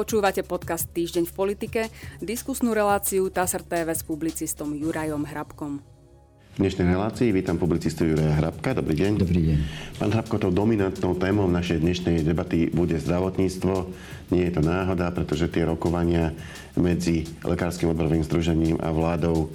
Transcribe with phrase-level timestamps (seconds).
[0.00, 1.80] Počúvate podcast Týždeň v politike,
[2.24, 5.84] diskusnú reláciu TASR TV s publicistom Jurajom Hrabkom.
[6.56, 8.72] V dnešnej relácii vítam publicistu Juraja Hrabka.
[8.80, 9.20] Dobrý deň.
[9.20, 9.58] Dobrý deň.
[10.00, 13.92] Pán Hrabko, tou dominantnou témou našej dnešnej debaty bude zdravotníctvo.
[14.32, 16.32] Nie je to náhoda, pretože tie rokovania
[16.80, 19.52] medzi Lekárskym odborovým združením a vládou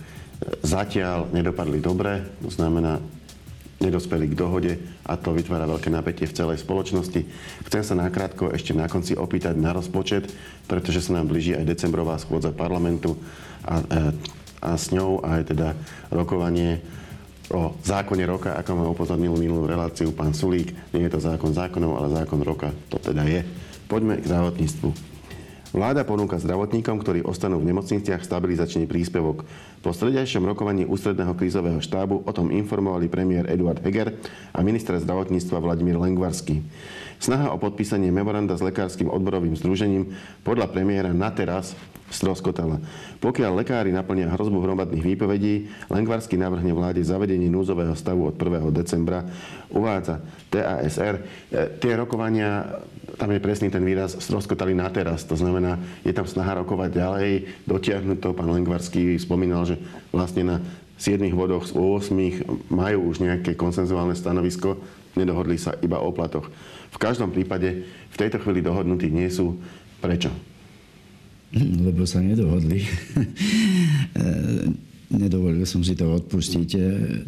[0.62, 2.22] zatiaľ nedopadli dobre.
[2.46, 3.02] To znamená,
[3.84, 4.74] nedospeli k dohode
[5.04, 7.22] a to vytvára veľké napätie v celej spoločnosti.
[7.68, 10.32] Chcem sa nakrátko ešte na konci opýtať na rozpočet,
[10.66, 13.20] pretože sa nám blíži aj decembrová schôdza parlamentu
[13.68, 14.00] a, a,
[14.64, 15.76] a s ňou aj teda
[16.08, 16.80] rokovanie
[17.54, 20.74] o zákone roka, ako ma upozornil minulú reláciu pán Sulík.
[20.96, 22.74] Nie je to zákon zákonov, ale zákon roka.
[22.90, 23.46] To teda je.
[23.86, 25.15] Poďme k zdravotníctvu.
[25.76, 29.44] Vláda ponúka zdravotníkom, ktorí ostanú v nemocniciach, stabilizačný príspevok.
[29.84, 34.16] Po stredajšom rokovaní ústredného krízového štábu o tom informovali premiér Eduard Heger
[34.56, 36.64] a minister zdravotníctva Vladimír Lengvarský.
[37.20, 40.16] Snaha o podpísanie memoranda s lekárskym odborovým združením
[40.48, 41.76] podľa premiéra na teraz
[42.10, 42.78] stroskotala.
[43.18, 45.54] Pokiaľ lekári naplnia hrozbu hromadných výpovedí,
[45.90, 48.70] Lengvarsky navrhne vláde zavedenie núzového stavu od 1.
[48.70, 49.26] decembra.
[49.74, 50.22] Uvádza
[50.54, 51.16] TASR.
[51.18, 51.24] E,
[51.82, 52.82] tie rokovania
[53.16, 55.24] tam je presný ten výraz, stroskotali na teraz.
[55.32, 57.32] To znamená, je tam snaha rokovať ďalej,
[57.64, 58.30] dotiahnuť to.
[58.36, 59.80] Pán Lengvarský spomínal, že
[60.12, 60.56] vlastne na
[61.00, 64.80] 7 vodoch z 8 majú už nejaké konsenzuálne stanovisko,
[65.16, 66.48] nedohodli sa iba o platoch.
[66.92, 69.60] V každom prípade v tejto chvíli dohodnutí nie sú.
[70.00, 70.55] Prečo?
[71.86, 72.84] Lebo sa nedohodli.
[75.16, 76.70] Nedovolil som si to odpustiť.
[76.76, 76.80] E,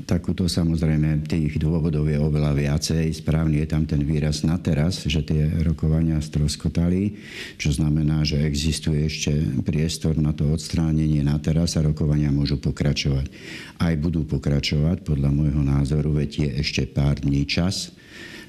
[0.04, 3.16] takúto samozrejme tých dôvodov je oveľa viacej.
[3.16, 7.16] Správne je tam ten výraz na teraz, že tie rokovania stroskotali,
[7.56, 13.30] čo znamená, že existuje ešte priestor na to odstránenie na teraz a rokovania môžu pokračovať.
[13.78, 17.94] Aj budú pokračovať, podľa môjho názoru, veď je ešte pár dní čas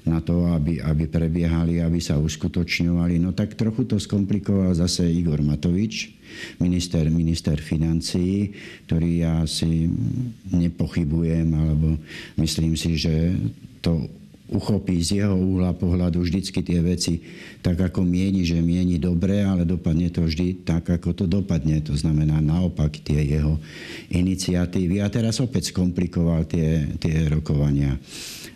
[0.06, 3.18] na to, aby, aby prebiehali, aby sa uskutočňovali.
[3.18, 6.12] No tak trochu to skomplikoval zase Igor Matovič,
[6.60, 8.52] minister, minister financií,
[8.86, 9.88] ktorý ja si
[10.52, 11.96] nepochybujem, alebo
[12.36, 13.34] myslím si, že
[13.82, 14.06] to
[14.48, 17.20] uchopí z jeho úhla pohľadu vždycky tie veci
[17.60, 21.84] tak, ako mieni, že mieni dobre, ale dopadne to vždy tak, ako to dopadne.
[21.84, 23.60] To znamená naopak tie jeho
[24.08, 25.04] iniciatívy.
[25.04, 28.00] A teraz opäť skomplikoval tie, tie rokovania.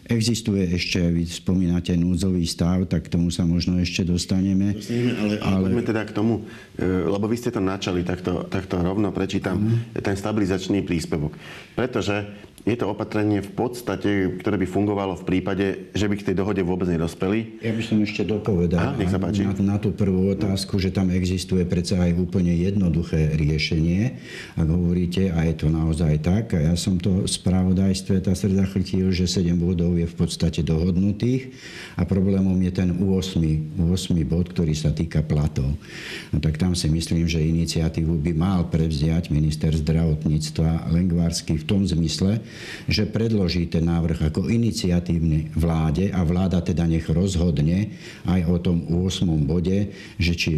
[0.02, 4.75] Existuje ešte, vy spomínate núdzový stav, tak k tomu sa možno ešte dostaneme.
[4.75, 5.66] Dostaneme, ale, ale...
[5.70, 6.34] poďme teda k tomu,
[6.75, 10.02] e, lebo vy ste to načali, tak to, tak to rovno prečítam, uh-huh.
[10.02, 11.32] ten stabilizačný príspevok.
[11.78, 12.28] Pretože
[12.62, 15.66] je to opatrenie v podstate, ktoré by fungovalo v prípade,
[15.98, 17.58] že by k tej dohode vôbec nedospeli.
[17.58, 19.42] Ja by som ešte dopovedal Aha, nech sa páči.
[19.42, 24.14] Na, na tú prvú otázku, že tam existuje predsa aj úplne jednoduché riešenie.
[24.54, 28.62] Ak hovoríte, a je to naozaj tak, a ja som to v spravodajstve tá srda
[28.70, 31.50] chytil, že 7 bodov je v podstate dohodnutých
[31.98, 35.66] a problémom je ten 8, 8 bod, ktorý sa týka platov.
[36.30, 41.82] No tak tam si myslím, že iniciatívu by mal prevziať minister zdravotníctva Lengvarsky v tom
[41.82, 42.38] zmysle,
[42.88, 47.92] že predloží ten návrh ako iniciatívny vláde a vláda teda nech rozhodne
[48.26, 49.28] aj o tom 8.
[49.44, 50.52] bode, že či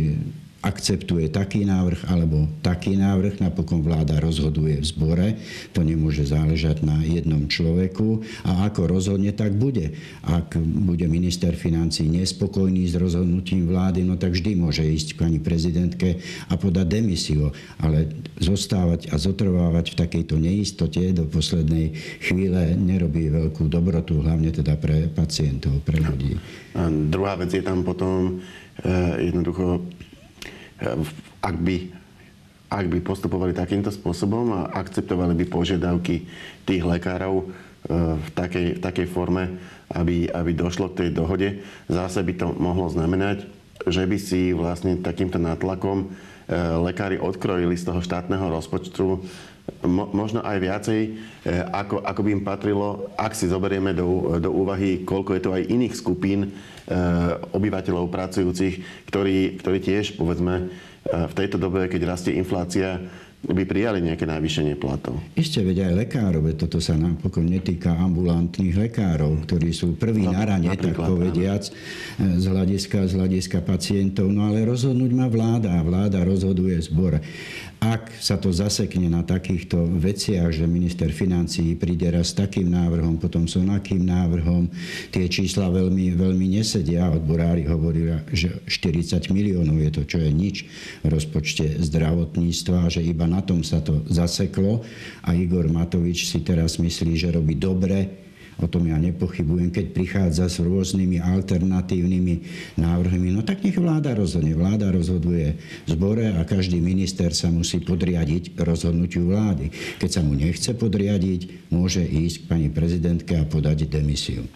[0.65, 3.45] akceptuje taký návrh alebo taký návrh.
[3.45, 5.29] Napokon vláda rozhoduje v zbore.
[5.77, 8.25] To nemôže záležať na jednom človeku.
[8.49, 9.93] A ako rozhodne, tak bude.
[10.25, 16.19] Ak bude minister financí nespokojný s rozhodnutím vlády, no tak vždy môže ísť pani prezidentke
[16.49, 17.53] a podať demisiu.
[17.77, 18.09] Ale
[18.41, 21.93] zostávať a zotrvávať v takejto neistote do poslednej
[22.25, 26.41] chvíle nerobí veľkú dobrotu, hlavne teda pre pacientov, pre ľudí.
[26.75, 28.43] A druhá vec je tam potom
[28.83, 28.91] e,
[29.31, 29.85] jednoducho
[31.41, 31.77] ak by,
[32.71, 36.27] ak by postupovali takýmto spôsobom a akceptovali by požiadavky
[36.67, 37.45] tých lekárov e,
[38.19, 39.61] v takej, v takej forme,
[39.95, 41.49] aby, aby došlo k tej dohode,
[41.87, 43.47] zase by to mohlo znamenať,
[43.87, 46.07] že by si vlastne takýmto nátlakom e,
[46.81, 49.21] lekári odkrojili z toho štátneho rozpočtu
[49.89, 51.11] možno aj viacej, e,
[51.73, 55.69] ako, ako by im patrilo, ak si zoberieme do, do úvahy, koľko je to aj
[55.69, 56.53] iných skupín
[57.57, 60.69] obyvateľov pracujúcich, ktorí, ktorí tiež, povedzme,
[61.09, 63.01] v tejto dobe, keď rastie inflácia,
[63.51, 65.21] by prijali nejaké navýšenie platov.
[65.37, 70.73] Ešte veď aj lekárov, toto sa napokon netýka ambulantných lekárov, ktorí sú prví na rane,
[70.73, 71.69] tak povediac,
[72.19, 74.33] z hľadiska, z hľadiska pacientov.
[74.33, 77.21] No ale rozhodnúť má vláda a vláda rozhoduje zbor.
[77.83, 83.21] Ak sa to zasekne na takýchto veciach, že minister financí príde raz s takým návrhom,
[83.21, 84.73] potom s onakým návrhom,
[85.13, 87.13] tie čísla veľmi, veľmi nesedia.
[87.13, 90.57] Odborári hovorili, že 40 miliónov je to, čo je nič
[91.05, 94.81] v rozpočte zdravotníctva, že iba na tom sa to zaseklo
[95.21, 98.24] a Igor Matovič si teraz myslí, že robí dobre
[98.61, 102.35] o tom ja nepochybujem, keď prichádza s rôznymi alternatívnymi
[102.79, 104.55] návrhmi, no tak nech vláda rozhodne.
[104.55, 109.71] Vláda rozhoduje v zbore a každý minister sa musí podriadiť rozhodnutiu vlády.
[109.99, 114.47] Keď sa mu nechce podriadiť, môže ísť k pani prezidentke a podať demisiu.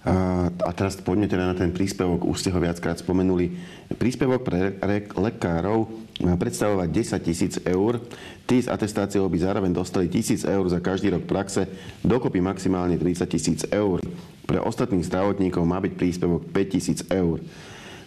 [0.00, 3.52] A, teraz poďme teda na ten príspevok, už ste ho viackrát spomenuli.
[4.00, 4.80] Príspevok pre
[5.12, 5.92] lekárov
[6.24, 6.88] má predstavovať
[7.20, 8.00] 10 tisíc eur.
[8.48, 11.68] Tí s atestáciou by zároveň dostali tisíc eur za každý rok praxe,
[12.00, 14.00] dokopy maximálne 30 tisíc eur.
[14.48, 17.44] Pre ostatných zdravotníkov má byť príspevok 5 tisíc eur.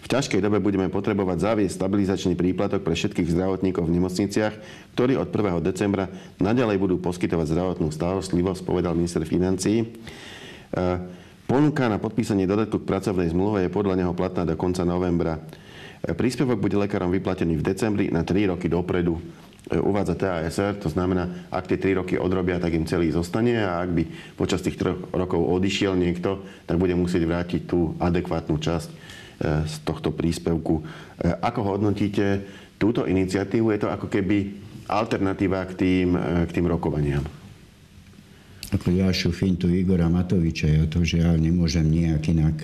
[0.03, 4.53] V ťažkej dobe budeme potrebovať zaviesť stabilizačný príplatok pre všetkých zdravotníkov v nemocniciach,
[4.97, 5.63] ktorí od 1.
[5.63, 6.11] decembra
[6.43, 9.95] naďalej budú poskytovať zdravotnú starostlivosť, povedal minister financí.
[11.43, 15.43] Ponuka na podpísanie dodatku k pracovnej zmluve je podľa neho platná do konca novembra.
[16.03, 19.19] Príspevok bude lekárom vyplatený v decembri na 3 roky dopredu.
[19.71, 23.89] Uvádza TASR, to znamená, ak tie 3 roky odrobia, tak im celý zostane a ak
[23.95, 24.03] by
[24.35, 28.95] počas tých 3 rokov odišiel niekto, tak bude musieť vrátiť tú adekvátnu časť e,
[29.63, 30.83] z tohto príspevku.
[30.83, 30.83] E,
[31.39, 32.43] ako hodnotíte
[32.75, 33.71] túto iniciatívu?
[33.71, 34.59] Je to ako keby
[34.91, 37.42] alternatíva k tým, e, k tým rokovaniam
[38.81, 40.65] ďalšiu fintu Igora Matoviča.
[40.65, 42.57] Ja to žiaľ nemôžem nejak inak,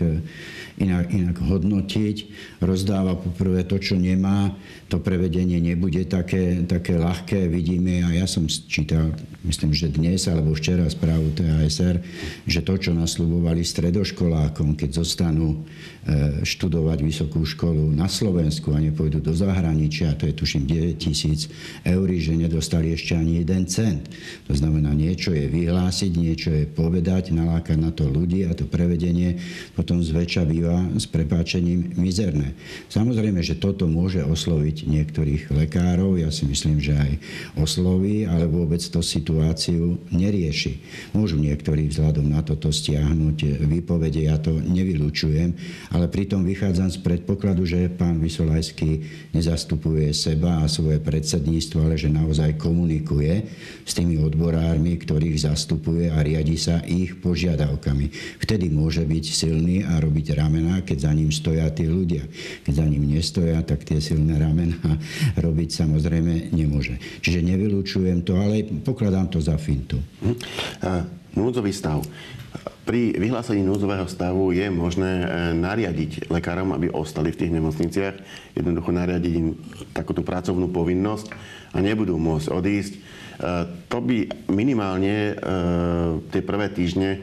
[0.82, 2.18] inak, inak hodnotiť.
[2.64, 4.56] Rozdáva poprvé to, čo nemá.
[4.90, 7.46] To prevedenie nebude také, také ľahké.
[7.46, 9.14] Vidíme, a ja som čítal,
[9.46, 12.02] myslím, že dnes alebo včera správu TASR,
[12.50, 19.22] že to, čo nasľubovali stredoškolákom, keď zostanú e, študovať vysokú školu na Slovensku a nepôjdu
[19.22, 21.54] do zahraničia, to je tuším 9 tisíc
[21.86, 24.10] eur, že nedostali ešte ani jeden cent.
[24.50, 28.64] To znamená, niečo je vyhlás vyhlásiť, niečo je povedať, nalákať na to ľudí a to
[28.64, 29.36] prevedenie
[29.76, 32.56] potom zväčša býva s prepáčením mizerné.
[32.88, 37.12] Samozrejme, že toto môže osloviť niektorých lekárov, ja si myslím, že aj
[37.60, 40.80] osloví, ale vôbec to situáciu nerieši.
[41.12, 45.52] Môžu niektorí vzhľadom na toto stiahnuť výpovede, ja to nevylučujem,
[45.92, 49.04] ale pritom vychádzam z predpokladu, že pán Vysolajský
[49.36, 53.44] nezastupuje seba a svoje predsedníctvo, ale že naozaj komunikuje
[53.84, 58.38] s tými odborármi, ktorých zastupuje postupuje a riadi sa ich požiadavkami.
[58.46, 62.22] Vtedy môže byť silný a robiť ramená, keď za ním stoja tí ľudia.
[62.66, 64.78] Keď za ním nestoja, tak tie silné ramená
[65.46, 67.02] robiť samozrejme nemôže.
[67.26, 69.98] Čiže nevylučujem to, ale pokladám to za fintu.
[70.22, 71.19] Hm.
[71.38, 72.02] Núdzový stav.
[72.86, 78.16] Pri vyhlásení núdzového stavu je možné e, nariadiť lekárom, aby ostali v tých nemocniciach,
[78.58, 79.54] jednoducho nariadiť im
[79.94, 81.30] takúto pracovnú povinnosť
[81.74, 82.94] a nebudú môcť odísť
[83.88, 85.34] to by minimálne e,
[86.28, 87.20] tie prvé týždne e,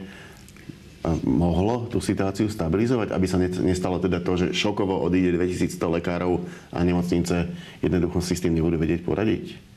[1.29, 6.41] mohlo tú situáciu stabilizovať, aby sa nestalo teda to, že šokovo odíde 2100 lekárov
[6.73, 7.53] a nemocnice
[7.85, 9.76] jednoducho si s tým nebudú vedieť poradiť?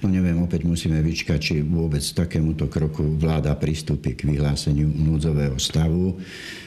[0.00, 6.16] No neviem, opäť musíme vyčkať, či vôbec takémuto kroku vláda pristúpi k vyhláseniu núdzového stavu.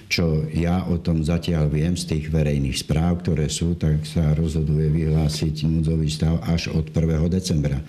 [0.05, 4.85] Čo ja o tom zatiaľ viem z tých verejných správ, ktoré sú, tak sa rozhoduje
[4.93, 7.25] vyhlásiť núdzový stav až od 1.
[7.33, 7.81] decembra.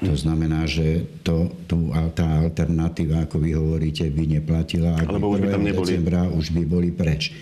[0.00, 4.96] To znamená, že to, tu, tá alternatíva, ako vy hovoríte, by neplatila.
[4.96, 5.86] Alebo už by tam neboli.
[5.86, 7.36] decembra už by boli preč.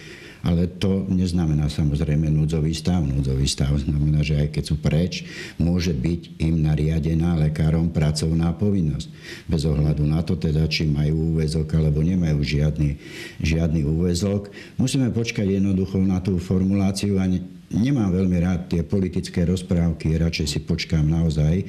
[0.46, 3.02] Ale to neznamená samozrejme núdzový stav.
[3.02, 5.26] Núdzový stav znamená, že aj keď sú preč,
[5.58, 9.10] môže byť im nariadená lekárom pracovná povinnosť.
[9.50, 12.96] Bez ohľadu na to teda, či majú úvezok alebo nemajú žiadny,
[13.42, 14.54] žiadny úvezok.
[14.78, 17.26] Musíme počkať jednoducho na tú formuláciu a
[17.72, 21.64] nemám veľmi rád tie politické rozprávky, radšej si počkám naozaj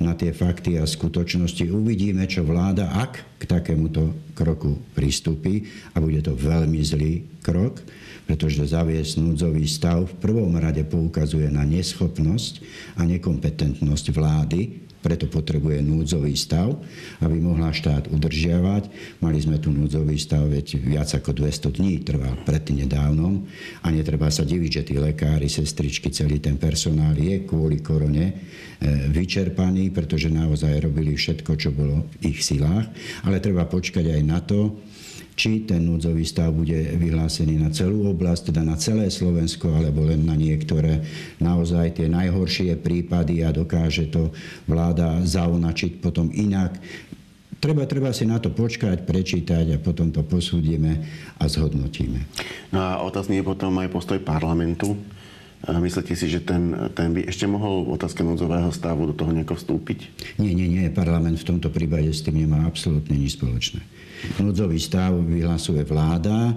[0.00, 1.72] na tie fakty a skutočnosti.
[1.72, 5.64] Uvidíme, čo vláda, ak k takémuto kroku pristúpi
[5.94, 7.80] a bude to veľmi zlý krok,
[8.28, 12.60] pretože zaviesť núdzový stav v prvom rade poukazuje na neschopnosť
[13.00, 16.76] a nekompetentnosť vlády preto potrebuje núdzový stav,
[17.24, 18.92] aby mohla štát udržiavať.
[19.24, 23.48] Mali sme tu núdzový stav, veď viac ako 200 dní trval prednedávnom
[23.80, 28.34] a netreba sa diviť, že tí lekári, sestričky, celý ten personál je kvôli korone e,
[29.08, 32.92] vyčerpaný, pretože naozaj robili všetko, čo bolo v ich silách.
[33.24, 34.76] Ale treba počkať aj na to,
[35.38, 40.26] či ten núdzový stav bude vyhlásený na celú oblasť, teda na celé Slovensko, alebo len
[40.26, 41.06] na niektoré
[41.38, 44.34] naozaj tie najhoršie prípady a dokáže to
[44.66, 46.74] vláda zaunačiť potom inak.
[47.62, 51.06] Treba, treba si na to počkať, prečítať a potom to posúdime
[51.38, 52.26] a zhodnotíme.
[52.74, 54.98] No a otázny je potom aj postoj parlamentu.
[55.66, 59.58] Myslíte si, že ten, ten by ešte mohol v otázke núdzového stavu do toho nejako
[59.58, 60.06] vstúpiť?
[60.38, 60.86] Nie, nie, nie.
[60.86, 63.82] Parlament v tomto prípade s tým nemá absolútne nič spoločné.
[64.40, 66.54] Núdzový stav vyhlasuje vláda,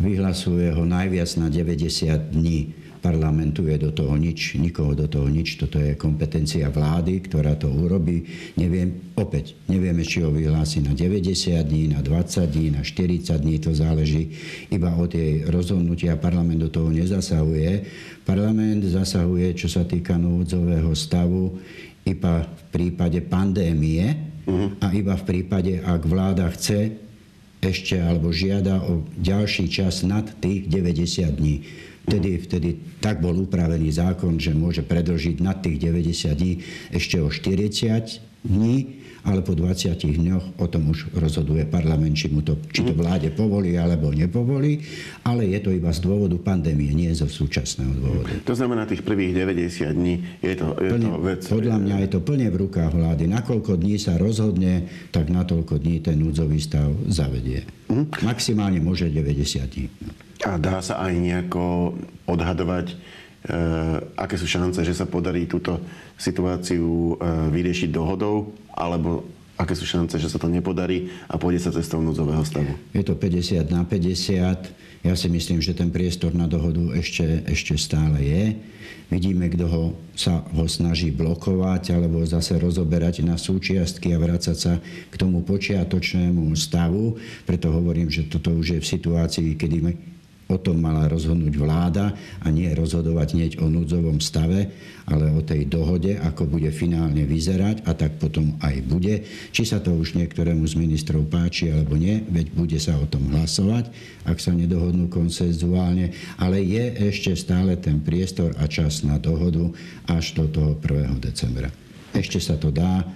[0.00, 2.82] vyhlasuje ho najviac na 90 dní.
[3.02, 5.58] parlamentuje do toho nič, nikoho do toho nič.
[5.58, 8.22] Toto je kompetencia vlády, ktorá to urobí.
[8.54, 13.58] Neviem, opäť, nevieme, či ho vyhlási na 90 dní, na 20 dní, na 40 dní,
[13.58, 14.30] to záleží
[14.70, 16.14] iba od jej rozhodnutia.
[16.14, 17.82] Parlament do toho nezasahuje.
[18.22, 21.58] Parlament zasahuje, čo sa týka núdzového stavu,
[22.06, 24.31] iba v prípade pandémie
[24.82, 26.98] a iba v prípade, ak vláda chce
[27.62, 31.62] ešte alebo žiada o ďalší čas nad tých 90 dní.
[32.02, 36.58] Vtedy, vtedy tak bol upravený zákon, že môže predlžiť nad tých 90 dní
[36.90, 42.42] ešte o 40 dní ale po 20 dňoch o tom už rozhoduje parlament, či, mu
[42.42, 44.82] to, či to vláde povolí alebo nepovolí,
[45.22, 48.34] ale je to iba z dôvodu pandémie, nie zo súčasného dôvodu.
[48.42, 51.40] To znamená, tých prvých 90 dní je to, je plne, to vec...
[51.46, 53.24] Podľa mňa je to plne v rukách vlády.
[53.30, 57.62] Nakoľko dní sa rozhodne, tak na toľko dní ten núdzový stav zavedie.
[57.94, 58.26] Mhm.
[58.26, 59.86] Maximálne môže 90 dní.
[60.42, 61.94] A dá sa aj nejako
[62.26, 62.94] odhadovať, e,
[64.14, 65.82] aké sú šance, že sa podarí túto
[66.14, 69.26] situáciu e, vyriešiť dohodou alebo
[69.58, 72.70] aké sú šance, že sa to nepodarí a pôjde sa cestou núdzového stavu?
[72.94, 75.02] Je to 50 na 50.
[75.02, 78.44] Ja si myslím, že ten priestor na dohodu ešte, ešte stále je.
[79.10, 79.84] Vidíme, kto ho,
[80.16, 84.72] sa ho snaží blokovať alebo zase rozoberať na súčiastky a vrácať sa
[85.10, 87.18] k tomu počiatočnému stavu.
[87.44, 89.76] Preto hovorím, že toto už je v situácii, kedy
[90.50, 94.68] O tom mala rozhodnúť vláda a nie rozhodovať hneď o núdzovom stave,
[95.08, 99.24] ale o tej dohode, ako bude finálne vyzerať a tak potom aj bude.
[99.54, 103.32] Či sa to už niektorému z ministrov páči alebo nie, veď bude sa o tom
[103.32, 103.88] hlasovať,
[104.28, 109.72] ak sa nedohodnú konsenzuálne, ale je ešte stále ten priestor a čas na dohodu
[110.06, 111.18] až do toho 1.
[111.22, 111.72] decembra.
[112.12, 113.08] Ešte sa to dá,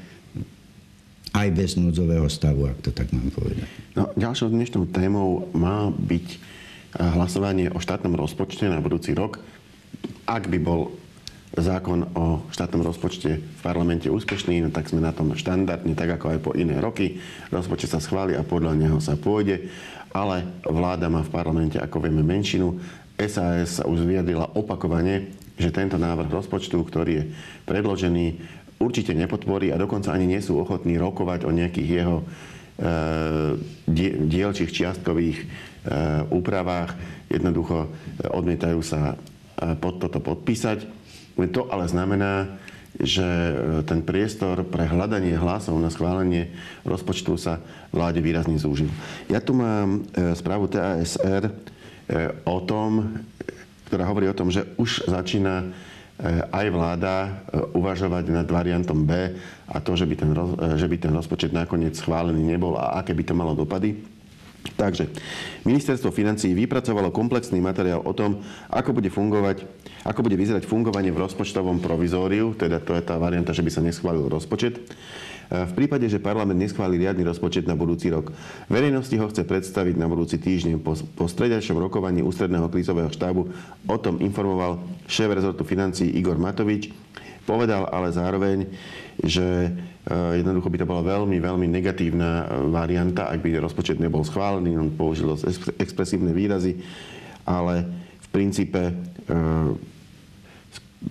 [1.36, 3.68] aj bez núdzového stavu, ak to tak mám povedať.
[3.92, 6.56] No, ďalšou dnešnou témou má byť
[6.94, 9.42] hlasovanie o štátnom rozpočte na budúci rok.
[10.26, 10.94] Ak by bol
[11.56, 16.36] zákon o štátnom rozpočte v parlamente úspešný, no tak sme na tom štandardne, tak ako
[16.36, 17.16] aj po iné roky.
[17.48, 19.72] Rozpočet sa schváli a podľa neho sa pôjde,
[20.12, 22.76] ale vláda má v parlamente, ako vieme, menšinu.
[23.16, 27.24] SAS sa už vyjadrila opakovane, že tento návrh rozpočtu, ktorý je
[27.64, 28.26] predložený,
[28.76, 32.24] určite nepodporí a dokonca ani nie sú ochotní rokovať o nejakých jeho e,
[34.28, 35.38] dielčích čiastkových
[35.86, 36.98] Eh, úpravách.
[37.30, 40.82] Jednoducho eh, odmietajú sa eh, pod toto podpísať.
[41.38, 42.58] To ale znamená,
[42.96, 43.28] že
[43.84, 46.48] ten priestor pre hľadanie hlasov na schválenie
[46.80, 47.60] rozpočtu sa
[47.92, 48.88] vláde výrazne zúžil.
[49.28, 51.52] Ja tu mám správu TASR
[52.48, 53.20] o tom,
[53.92, 55.76] ktorá hovorí o tom, že už začína
[56.52, 57.44] aj vláda
[57.76, 59.36] uvažovať nad variantom B
[59.68, 60.30] a to, že by ten,
[60.80, 64.00] že by ten rozpočet nakoniec schválený nebol a aké by to malo dopady.
[64.66, 65.06] Takže
[65.62, 69.62] ministerstvo financí vypracovalo komplexný materiál o tom, ako bude fungovať,
[70.02, 73.84] ako bude vyzerať fungovanie v rozpočtovom provizóriu, teda to je tá varianta, že by sa
[73.84, 74.82] neschválil rozpočet.
[75.46, 78.34] V prípade, že parlament neschváli riadny rozpočet na budúci rok.
[78.66, 80.82] Verejnosti ho chce predstaviť na budúci týždeň.
[80.82, 83.46] Po, po stredajšom rokovaní ústredného krízového štábu
[83.86, 86.90] o tom informoval šéf rezortu financí Igor Matovič.
[87.46, 88.66] Povedal ale zároveň,
[89.22, 89.70] že
[90.06, 94.78] Eh, jednoducho by to bola veľmi, veľmi negatívna eh, varianta, ak by rozpočet nebol schválený.
[94.78, 95.34] On použil
[95.82, 96.78] expresívne výrazy,
[97.42, 97.82] ale
[98.22, 98.94] v princípe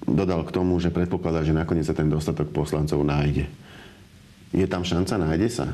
[0.08, 3.52] dodal k tomu, že predpokladá, že nakoniec sa ten dostatok poslancov nájde.
[4.56, 5.68] Je tam šanca, nájde sa?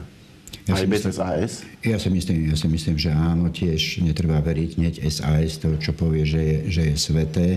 [0.65, 1.65] Ja Aj bez myslím, SAS?
[1.81, 5.93] Ja si, myslím, ja si myslím, že áno, tiež netreba veriť hneď SAS, to, čo
[5.93, 7.47] povie, že je, že je sveté.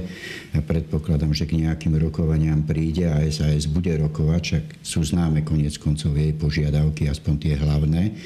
[0.56, 5.76] Ja predpokladám, že k nejakým rokovaniam príde a SAS bude rokovať, však sú známe konec
[5.76, 8.16] koncov jej požiadavky, aspoň tie hlavné,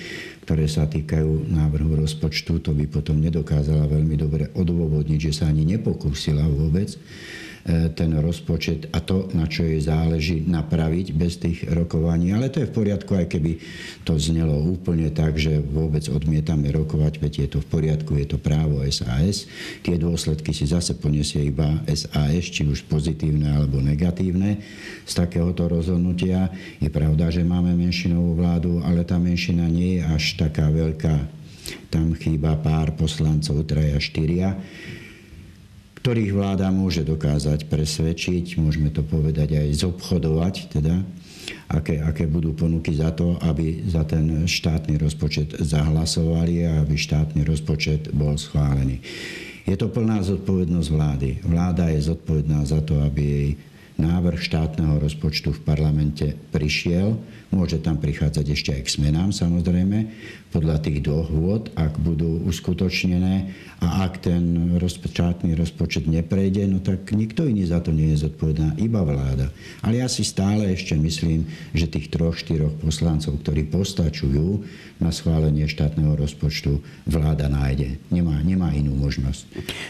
[0.47, 2.63] ktoré sa týkajú návrhu rozpočtu.
[2.63, 6.95] To by potom nedokázala veľmi dobre odôvodniť, že sa ani nepokúsila vôbec
[7.69, 12.33] ten rozpočet a to, na čo jej záleží, napraviť bez tých rokovaní.
[12.33, 13.61] Ale to je v poriadku, aj keby
[14.09, 18.39] to znelo úplne tak, že vôbec odmietame rokovať, veď je to v poriadku, je to
[18.41, 19.45] právo SAS.
[19.85, 24.65] Tie dôsledky si zase poniesie iba SAS, či už pozitívne alebo negatívne
[25.05, 26.49] z takéhoto rozhodnutia.
[26.81, 31.37] Je pravda, že máme menšinovú vládu, ale tá menšina nie je až taká veľká.
[31.93, 34.57] Tam chýba pár poslancov, traja, štyria
[36.09, 41.05] ktorých vláda môže dokázať presvedčiť, môžeme to povedať aj zobchodovať, teda,
[41.69, 47.45] aké, aké budú ponuky za to, aby za ten štátny rozpočet zahlasovali a aby štátny
[47.45, 49.05] rozpočet bol schválený.
[49.69, 51.31] Je to plná zodpovednosť vlády.
[51.45, 53.49] Vláda je zodpovedná za to, aby jej
[53.99, 57.19] návrh štátneho rozpočtu v parlamente prišiel.
[57.51, 60.07] Môže tam prichádzať ešte aj k zmenám samozrejme,
[60.55, 63.53] podľa tých dohôd, ak budú uskutočnené
[63.83, 68.79] a ak ten štátny rozpočet neprejde, no tak nikto iný za to nie je zodpovedná,
[68.79, 69.51] iba vláda.
[69.83, 74.63] Ale ja si stále ešte myslím, že tých troch, štyroch poslancov, ktorí postačujú
[75.03, 77.99] na schválenie štátneho rozpočtu, vláda nájde.
[78.15, 79.49] Nemá, nemá inú možnosť.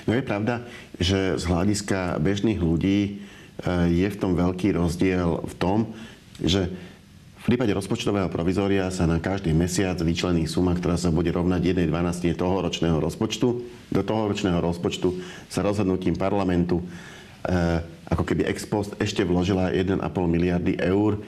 [0.09, 0.65] No je pravda,
[0.97, 3.29] že z hľadiska bežných ľudí
[3.67, 5.79] je v tom veľký rozdiel v tom,
[6.38, 6.71] že
[7.38, 12.37] v prípade rozpočtového provizória sa na každý mesiac vyčlení suma, ktorá sa bude rovnať 1,12
[12.37, 13.49] toho ročného rozpočtu.
[13.88, 15.17] Do toho ročného rozpočtu
[15.49, 16.85] sa rozhodnutím parlamentu e,
[18.11, 19.97] ako keby ex post ešte vložila 1,5
[20.29, 21.25] miliardy eur,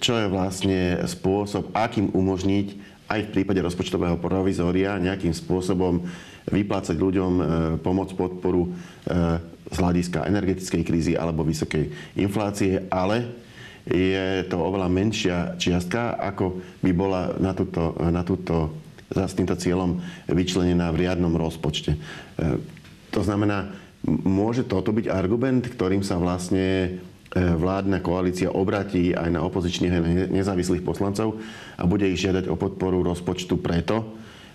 [0.00, 2.66] čo je vlastne spôsob, akým umožniť
[3.08, 6.04] aj v prípade rozpočtového provizória nejakým spôsobom
[6.48, 7.44] vyplácať ľuďom e,
[7.84, 8.70] pomoc, podporu e,
[9.68, 13.48] z hľadiska energetickej krízy alebo vysokej inflácie, ale
[13.88, 18.76] je to oveľa menšia čiastka, ako by bola na túto, na túto
[19.08, 21.96] s týmto cieľom vyčlenená v riadnom rozpočte.
[21.96, 21.98] E,
[23.08, 23.72] to znamená,
[24.04, 26.88] môže toto byť argument, ktorým sa vlastne e,
[27.32, 31.40] vládna koalícia obratí aj na opozičných a nezávislých poslancov
[31.80, 34.04] a bude ich žiadať o podporu rozpočtu preto,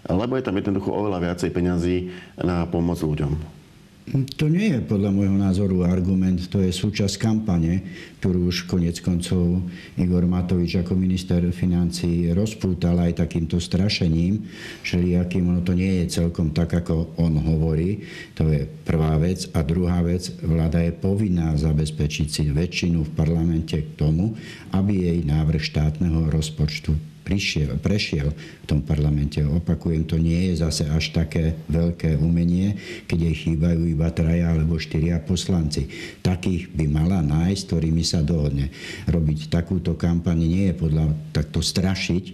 [0.05, 1.97] lebo je tam jednoducho oveľa viacej peňazí
[2.37, 3.62] na pomoc ľuďom.
[4.11, 7.79] To nie je podľa môjho názoru argument, to je súčasť kampane,
[8.19, 9.63] ktorú už konec koncov
[9.95, 14.43] Igor Matovič ako minister financí rozpútal aj takýmto strašením,
[14.83, 18.03] všelijakým, ono to nie je celkom tak, ako on hovorí.
[18.35, 19.47] To je prvá vec.
[19.55, 24.35] A druhá vec, vláda je povinná zabezpečiť si väčšinu v parlamente k tomu,
[24.75, 29.39] aby jej návrh štátneho rozpočtu prišiel, prešiel v tom parlamente.
[29.41, 32.75] Opakujem, to nie je zase až také veľké umenie,
[33.07, 35.87] keď jej chýbajú iba traja alebo štyria poslanci.
[36.19, 38.69] Takých by mala nájsť, ktorými sa dohodne.
[39.07, 42.33] Robiť takúto kampaň nie je podľa takto strašiť, e,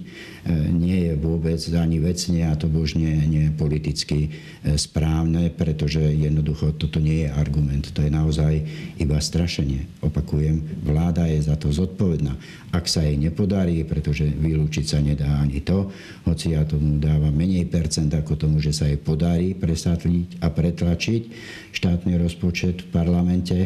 [0.74, 4.30] nie je vôbec ani vecne a to už nie, nie je politicky e,
[4.76, 7.86] správne, pretože jednoducho toto nie je argument.
[7.94, 8.54] To je naozaj
[8.98, 9.86] iba strašenie.
[10.02, 12.34] Opakujem, vláda je za to zodpovedná.
[12.74, 14.26] Ak sa jej nepodarí, pretože
[14.80, 15.92] vylúčiť sa nedá ani to,
[16.24, 21.22] hoci ja tomu dávam menej percent ako tomu, že sa jej podarí presatliť a pretlačiť
[21.76, 23.58] štátny rozpočet v parlamente.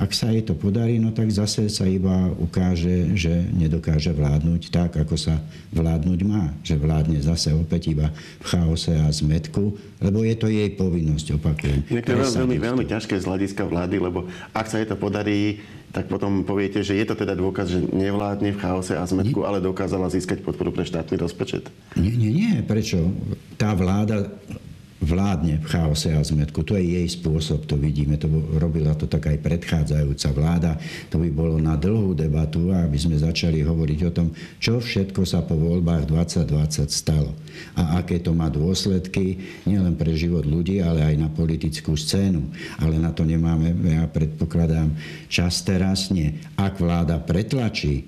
[0.00, 4.96] Ak sa jej to podarí, no tak zase sa iba ukáže, že nedokáže vládnuť tak,
[4.96, 5.38] ako sa
[5.76, 6.56] vládnuť má.
[6.64, 8.08] Že vládne zase opäť iba
[8.40, 11.80] v chaose a zmetku, lebo je to jej povinnosť, opakujem.
[11.86, 15.60] Je to veľmi, veľmi ťažké z hľadiska vlády, lebo ak sa jej to podarí,
[15.92, 19.60] tak potom poviete, že je to teda dôkaz, že nevládne v chaose a zmetku, ale
[19.60, 21.68] dokázala získať podporu pre štátny rozpočet?
[22.00, 22.52] Nie, nie, nie.
[22.64, 23.12] Prečo?
[23.60, 24.32] Tá vláda
[25.02, 26.62] vládne v chaose a zmetku.
[26.62, 28.14] To je jej spôsob, to vidíme.
[28.22, 30.72] To robila to tak aj predchádzajúca vláda.
[31.10, 34.28] To by bolo na dlhú debatu, aby sme začali hovoriť o tom,
[34.62, 37.34] čo všetko sa po voľbách 2020 stalo.
[37.76, 42.40] A aké to má dôsledky nielen pre život ľudí, ale aj na politickú scénu.
[42.78, 44.94] Ale na to nemáme, ja predpokladám,
[45.26, 46.38] čas teraz nie.
[46.54, 48.06] Ak vláda pretlačí,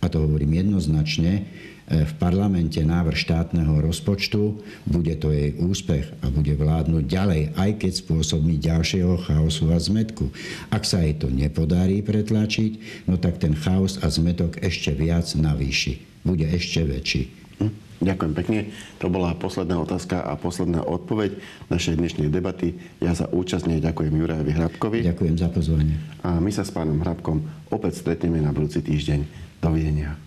[0.00, 1.42] a to hovorím jednoznačne,
[1.86, 4.58] v parlamente návrh štátneho rozpočtu,
[4.90, 10.26] bude to jej úspech a bude vládnuť ďalej, aj keď spôsobí ďalšieho chaosu a zmetku.
[10.74, 16.26] Ak sa jej to nepodarí pretlačiť, no tak ten chaos a zmetok ešte viac navýši.
[16.26, 17.22] Bude ešte väčší.
[17.62, 17.72] Hm,
[18.02, 18.60] ďakujem pekne.
[18.98, 21.38] To bola posledná otázka a posledná odpoveď
[21.70, 22.74] našej dnešnej debaty.
[22.98, 24.98] Ja za účasť ďakujem Jurajovi Hrabkovi.
[25.06, 26.02] Ďakujem za pozvanie.
[26.26, 29.46] A my sa s pánom Hrabkom opäť stretneme na budúci týždeň.
[29.62, 30.18] Dovidenia.